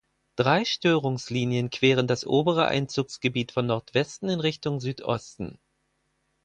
[0.35, 5.59] Drei Störungslinien queren das obere Einzugsgebiet von Nordwesten in Richtung Südosten.